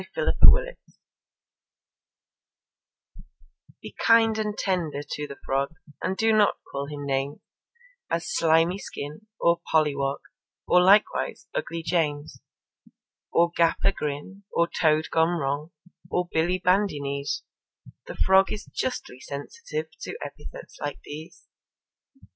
[0.15, 0.75] The Frog
[3.83, 7.37] Be kind and tender to the Frog, And do not call him names,
[8.09, 10.21] As "Slimy skin," or "Polly wog,"
[10.67, 12.41] Or likewise "Ugly James,"
[13.31, 15.69] Or "Gap a grin," or "Toad gone wrong,"
[16.09, 17.43] Or "Bill Bandy knees":
[18.07, 21.45] The Frog is justly sensitive To epithets like these.